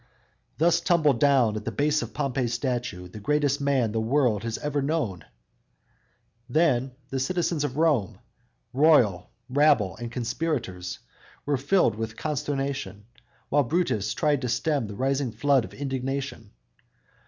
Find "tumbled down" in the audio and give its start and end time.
0.81-1.55